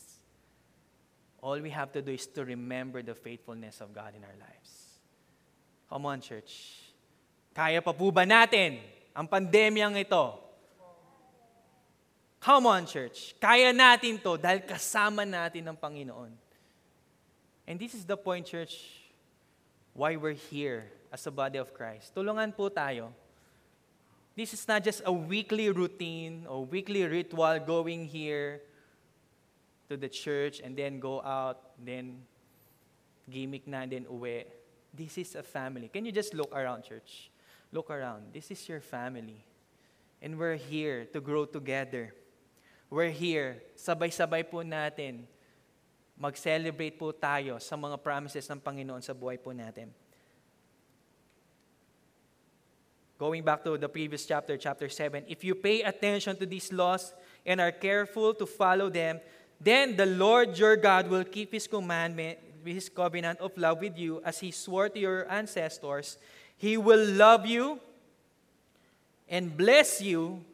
[1.44, 4.96] All we have to do is to remember the faithfulness of God in our lives.
[5.92, 6.81] Come on, church.
[7.52, 8.80] Kaya pa po ba natin
[9.12, 10.40] ang pandemyang ito?
[12.42, 13.38] Come on, church.
[13.38, 16.34] Kaya natin to dahil kasama natin ang Panginoon.
[17.70, 19.06] And this is the point, church,
[19.94, 22.16] why we're here as a body of Christ.
[22.18, 23.14] Tulungan po tayo
[24.36, 28.62] This is not just a weekly routine or weekly ritual going here
[29.90, 32.24] to the church and then go out, then
[33.30, 34.46] gimmick na, then uwi.
[34.94, 35.90] This is a family.
[35.92, 37.31] Can you just look around, church?
[37.72, 38.36] Look around.
[38.36, 39.44] This is your family.
[40.22, 42.14] And we're here to grow together.
[42.92, 45.24] We're here, sabay-sabay po natin,
[46.20, 49.88] mag-celebrate po tayo sa mga promises ng Panginoon sa buhay po natin.
[53.16, 57.16] Going back to the previous chapter, chapter 7, if you pay attention to these laws
[57.46, 59.24] and are careful to follow them,
[59.62, 64.20] then the Lord your God will keep his commandment, his covenant of love with you
[64.26, 66.18] as he swore to your ancestors.
[66.62, 67.82] He will love you
[69.28, 70.46] and bless you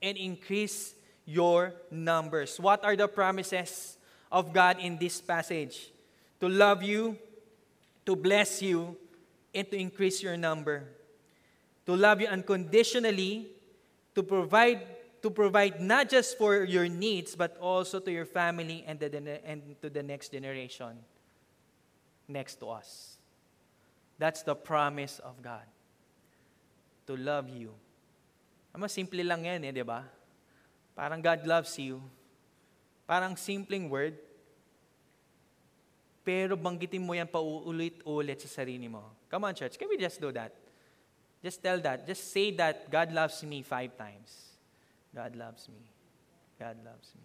[0.00, 0.94] and increase
[1.26, 2.58] your numbers.
[2.58, 3.98] What are the promises
[4.32, 5.92] of God in this passage?
[6.40, 7.18] To love you,
[8.06, 8.96] to bless you,
[9.54, 10.88] and to increase your number
[11.90, 13.48] to love you unconditionally,
[14.14, 14.86] to provide
[15.22, 19.12] to provide not just for your needs but also to your family and, the,
[19.44, 20.96] and to the next generation
[22.26, 23.19] next to us.
[24.20, 25.64] That's the promise of God.
[27.08, 27.72] To love you.
[28.76, 30.04] Ama, simple lang yan eh, di ba?
[30.92, 32.04] Parang God loves you.
[33.08, 34.20] Parang simpleng word.
[36.20, 39.08] Pero banggitin mo yan pauulit-ulit sa sarili mo.
[39.32, 39.80] Come on, church.
[39.80, 40.52] Can we just do that?
[41.40, 42.04] Just tell that.
[42.04, 44.60] Just say that God loves me five times.
[45.16, 45.80] God loves me.
[46.60, 47.24] God loves me.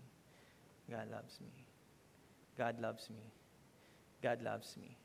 [0.88, 1.54] God loves me.
[2.56, 3.26] God loves me.
[4.24, 4.96] God loves me.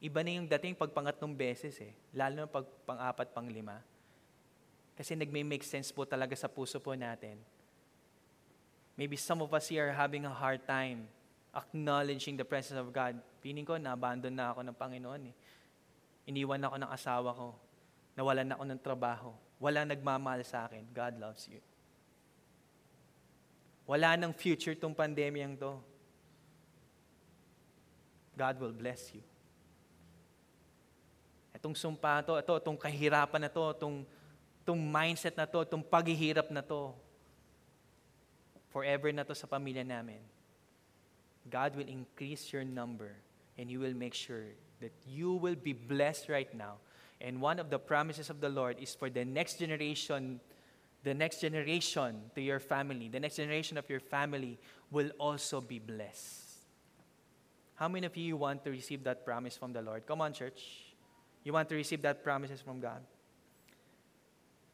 [0.00, 1.92] Iba na yung dating pag pangatlong beses eh.
[2.16, 3.84] Lalo na pag pang-apat, pang-lima.
[4.96, 7.36] Kasi nagme-make sense po talaga sa puso po natin.
[8.96, 11.08] Maybe some of us here are having a hard time
[11.54, 13.18] acknowledging the presence of God.
[13.42, 15.34] Piling ko, na-abandon na ako ng Panginoon eh.
[16.30, 17.48] Iniwan ako ng asawa ko.
[18.14, 19.30] Nawalan ako ng trabaho.
[19.58, 20.86] Wala nagmamahal sa akin.
[20.94, 21.60] God loves you.
[23.90, 25.74] Wala nang future tong pandemyang to.
[28.38, 29.24] God will bless you.
[31.60, 34.08] Itong sumpa to, ito, itong kahirapan na to, itong,
[34.64, 36.96] itong mindset na to, itong paghihirap na to,
[38.72, 40.24] forever na to sa pamilya namin.
[41.52, 43.12] God will increase your number
[43.60, 46.80] and He will make sure that you will be blessed right now.
[47.20, 50.40] And one of the promises of the Lord is for the next generation,
[51.04, 54.56] the next generation to your family, the next generation of your family
[54.90, 56.48] will also be blessed.
[57.74, 60.06] How many of you want to receive that promise from the Lord?
[60.06, 60.89] Come on, church.
[61.44, 63.00] You want to receive that promises from God?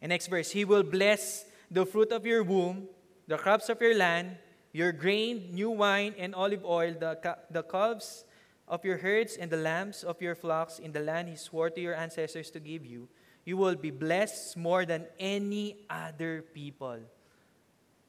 [0.01, 2.89] And next verse, He will bless the fruit of your womb,
[3.27, 4.37] the crops of your land,
[4.73, 8.25] your grain, new wine, and olive oil, the, the calves
[8.69, 11.81] of your herds and the lambs of your flocks in the land he swore to
[11.81, 13.09] your ancestors to give you,
[13.45, 16.99] you will be blessed more than any other people.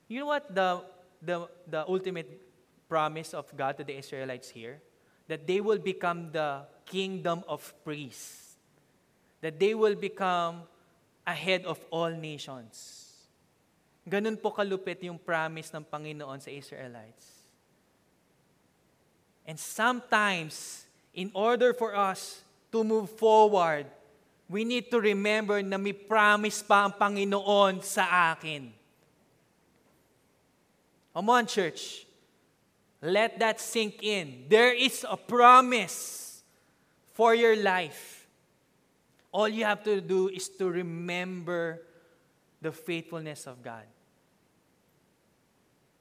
[0.08, 0.84] You know what the,
[1.22, 2.42] the, the ultimate
[2.90, 4.82] promise of God to the Israelites here?
[5.28, 8.47] That they will become the kingdom of priests.
[9.42, 10.66] That they will become
[11.28, 13.08] ahead of all nations.
[14.08, 17.38] Ganun po kalupit yung promise ng Panginoon sa Israelites.
[19.44, 22.40] And sometimes, in order for us
[22.72, 23.86] to move forward,
[24.48, 28.72] we need to remember na may promise pa ang Panginoon sa akin.
[31.12, 32.08] Come on, church.
[33.02, 34.48] Let that sink in.
[34.48, 36.40] There is a promise
[37.14, 38.17] for your life.
[39.32, 41.84] All you have to do is to remember
[42.64, 43.86] the faithfulness of God.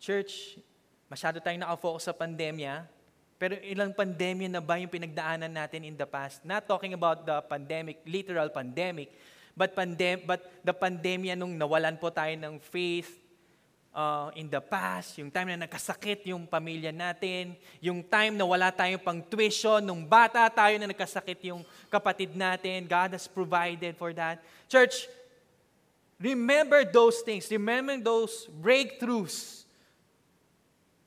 [0.01, 0.57] Church,
[1.11, 2.87] masyado tayong nakafocus sa pandemya,
[3.37, 6.41] pero ilang pandemya na ba yung pinagdaanan natin in the past?
[6.47, 9.13] Not talking about the pandemic, literal pandemic,
[9.53, 13.26] but, pandem but the pandemya nung nawalan po tayo ng faith
[13.97, 18.69] uh, in the past, yung time na nagkasakit yung pamilya natin, yung time na wala
[18.69, 24.13] tayong pang tuition, nung bata tayo na nagkasakit yung kapatid natin, God has provided for
[24.13, 24.45] that.
[24.69, 25.09] Church,
[26.21, 27.49] remember those things.
[27.49, 29.67] Remember those breakthroughs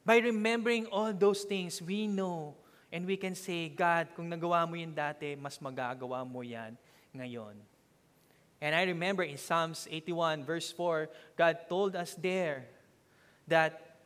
[0.10, 2.58] By remembering all those things, we know
[2.90, 6.74] and we can say, God, kung nagawa mo yun dati, mas magagawa mo yan
[7.14, 7.54] ngayon.
[8.58, 12.66] And I remember in Psalms 81 verse 4, God told us there
[13.50, 14.00] that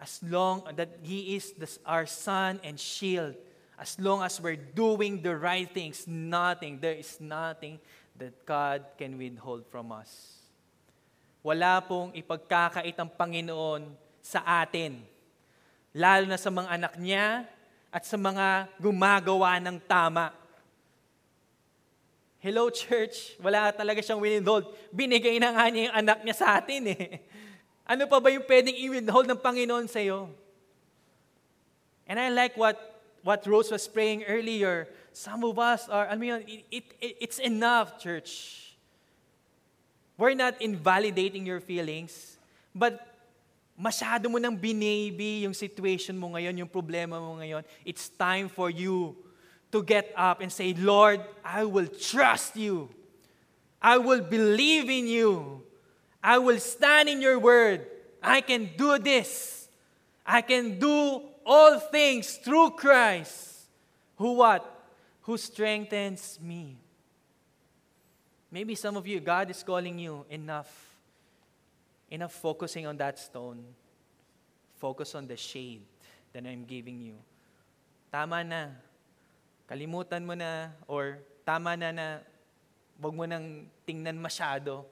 [0.00, 3.34] as long that He is the, our sun and shield,
[3.78, 7.78] as long as we're doing the right things, nothing, there is nothing
[8.16, 10.38] that God can withhold from us.
[11.44, 13.92] Wala pong ipagkakait ang Panginoon
[14.24, 15.04] sa atin
[15.94, 17.46] lalo na sa mga anak niya
[17.94, 20.34] at sa mga gumagawa ng tama.
[22.42, 23.38] Hello, church.
[23.38, 24.68] Wala talaga siyang withhold.
[24.90, 27.22] Binigay na nga niya yung anak niya sa atin eh.
[27.84, 30.32] Ano pa ba yung pwedeng i-withhold ng Panginoon sa iyo?
[32.08, 32.76] And I like what
[33.24, 34.86] what Rose was praying earlier.
[35.16, 38.60] Some of us are, I mean, it, it, it's enough, church.
[40.18, 42.36] We're not invalidating your feelings,
[42.74, 43.00] but
[43.80, 47.64] masyado mo nang binaby yung situation mo ngayon, yung problema mo ngayon.
[47.82, 49.16] It's time for you
[49.72, 52.92] to get up and say, Lord, I will trust you.
[53.82, 55.63] I will believe in you.
[56.24, 57.84] I will stand in your word.
[58.24, 59.68] I can do this.
[60.24, 63.68] I can do all things through Christ.
[64.16, 64.64] Who what?
[65.28, 66.80] Who strengthens me.
[68.50, 70.72] Maybe some of you, God is calling you enough.
[72.08, 73.60] Enough focusing on that stone.
[74.80, 75.84] Focus on the shade
[76.32, 77.20] that I'm giving you.
[78.10, 78.72] Tama na.
[79.68, 82.06] Kalimutan mo na or tama na na
[82.96, 84.88] mo nang tingnan masyado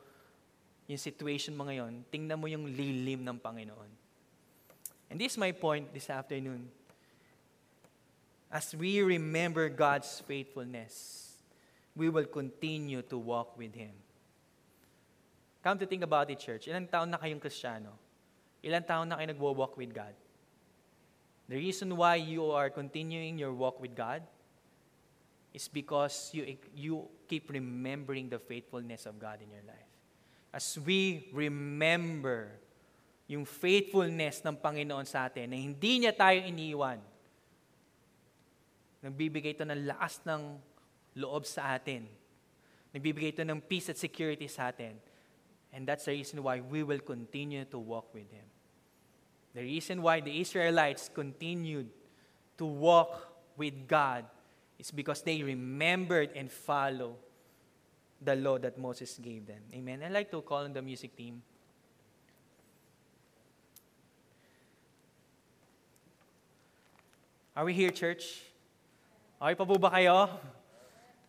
[0.93, 2.05] yung situation mo ngayon.
[2.13, 3.91] Tingnan mo yung lilim ng Panginoon.
[5.09, 6.69] And this is my point this afternoon.
[8.53, 11.33] As we remember God's faithfulness,
[11.97, 13.97] we will continue to walk with Him.
[15.65, 16.69] Come to think about it, church.
[16.69, 17.97] Ilang taon na kayong Kristiyano?
[18.61, 20.13] Ilang taon na kayo nagwo-walk with God?
[21.49, 24.25] The reason why you are continuing your walk with God
[25.53, 29.92] is because you, you keep remembering the faithfulness of God in your life.
[30.53, 32.53] As we remember
[33.25, 37.01] yung faithfulness ng Panginoon sa atin, na hindi niya tayo iniwan.
[39.01, 40.61] Nagbibigay ito ng lakas ng
[41.17, 42.05] loob sa atin.
[42.93, 45.01] Nagbibigay ito ng peace at security sa atin.
[45.73, 48.45] And that's the reason why we will continue to walk with Him.
[49.57, 51.89] The reason why the Israelites continued
[52.61, 54.29] to walk with God
[54.77, 57.17] is because they remembered and followed
[58.25, 59.63] the law that Moses gave them.
[59.75, 60.03] Amen.
[60.03, 61.43] I'd like to call on the music team.
[67.55, 68.41] Are we here, church?
[69.37, 70.31] Okay pa po ba kayo?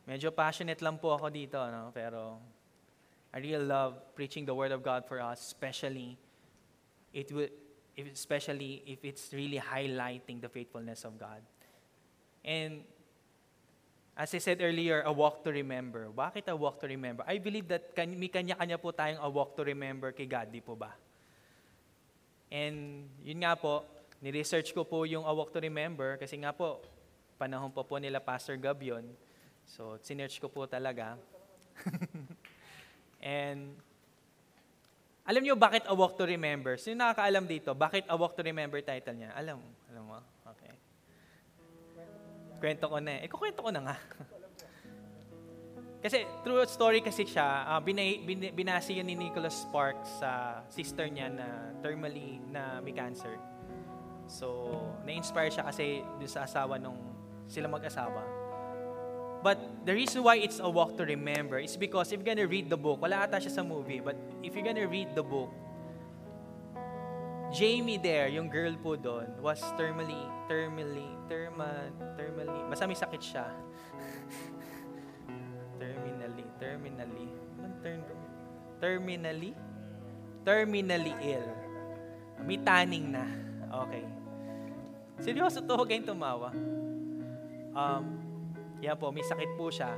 [0.07, 1.91] Medyo passionate lang po ako dito, no?
[1.91, 2.39] pero
[3.33, 6.15] I really love preaching the Word of God for us, especially,
[7.11, 7.49] it will,
[7.97, 11.41] especially if it's really highlighting the faithfulness of God.
[12.45, 12.85] And
[14.14, 16.09] as I said earlier, a walk to remember.
[16.14, 17.26] Bakit a walk to remember?
[17.26, 20.61] I believe that kan- may kanya-kanya po tayong a walk to remember kay God, di
[20.61, 20.93] po ba?
[22.53, 23.82] And yun nga po,
[24.24, 26.80] Ni-research ko po yung A Walk to Remember kasi nga po,
[27.36, 29.03] panahon po po nila Pastor Gab yun.
[29.68, 31.20] So, sinearch ko po talaga.
[33.20, 33.76] And,
[35.28, 36.80] alam niyo bakit A Walk to Remember?
[36.80, 37.76] Sino nakakaalam dito?
[37.76, 39.36] Bakit A Walk to Remember title niya?
[39.36, 39.59] Alam?
[39.91, 40.20] Alam mo?
[40.55, 40.72] Okay.
[42.64, 43.28] Kwento ko na eh.
[43.28, 43.95] Eh, kukwento ko na nga.
[46.03, 51.11] kasi true story kasi siya, uh, binay, bin, binasi yun ni Nicholas Sparks sa sister
[51.11, 53.36] niya na terminally na may cancer.
[54.32, 56.95] So, na-inspire siya kasi doon sa asawa nung
[57.51, 58.24] sila mag-asawa.
[59.43, 62.72] But the reason why it's a walk to remember is because if you're gonna read
[62.72, 65.51] the book, wala ata siya sa movie, but if you're gonna read the book,
[67.51, 70.17] Jamie there, yung girl po doon, was terminally,
[70.47, 73.45] terminally, terma, terminally, basta may sakit siya.
[75.81, 77.27] terminally, terminally,
[77.83, 78.01] term,
[78.79, 79.51] terminally,
[80.47, 81.49] terminally ill.
[82.43, 83.25] May tanning na.
[83.87, 84.05] Okay.
[85.21, 86.51] Seryoso to, huwag kayong tumawa.
[87.73, 88.05] Um,
[88.83, 89.95] yan po, may sakit po siya.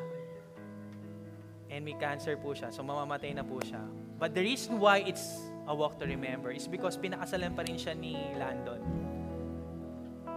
[1.73, 2.69] And may cancer po siya.
[2.69, 3.81] So, mamamatay na po siya.
[4.21, 7.97] But the reason why it's a walk to remember is because pinakasalan pa rin siya
[7.97, 8.82] ni Landon.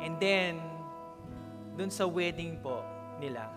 [0.00, 0.56] And then,
[1.76, 2.80] dun sa wedding po
[3.20, 3.52] nila,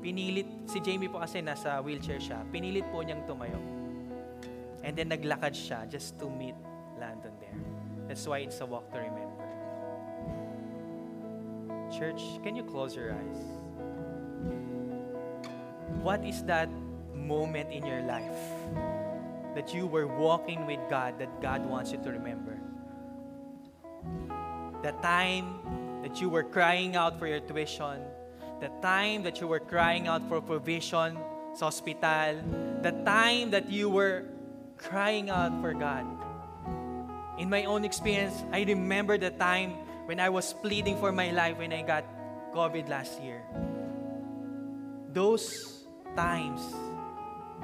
[0.00, 3.60] pinilit, si Jamie po kasi nasa wheelchair siya, pinilit po niyang tumayo.
[4.80, 6.56] And then naglakad siya just to meet
[6.96, 7.60] Landon there.
[8.08, 9.46] That's why it's a walk to remember.
[11.92, 13.42] Church, can you close your eyes?
[16.00, 16.70] What is that
[17.12, 18.40] moment in your life
[19.58, 22.54] that you were walking with God that God wants you to remember?
[24.86, 25.58] The time
[26.06, 27.98] that you were crying out for your tuition,
[28.62, 31.18] the time that you were crying out for provision
[31.58, 32.38] hospital,
[32.86, 34.30] the time that you were
[34.76, 36.06] crying out for God.
[37.38, 39.74] In my own experience, I remember the time
[40.06, 42.04] when I was pleading for my life when I got
[42.54, 43.42] COVID last year.
[45.12, 45.82] Those
[46.14, 46.62] times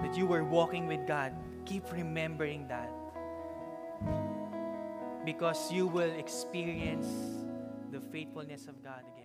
[0.02, 1.30] that you were walking with God,
[1.64, 2.90] keep remembering that.
[5.24, 7.08] Because you will experience
[7.90, 9.23] the faithfulness of God again.